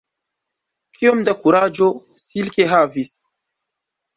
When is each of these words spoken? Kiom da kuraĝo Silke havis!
Kiom 0.99 1.21
da 1.27 1.35
kuraĝo 1.43 1.91
Silke 2.25 2.69
havis! 2.73 3.13